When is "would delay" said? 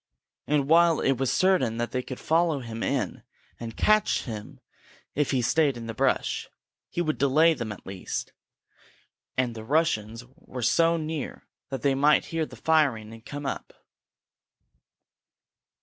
7.03-7.53